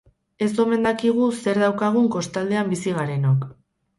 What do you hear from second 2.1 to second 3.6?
kostaldean bizi garenok.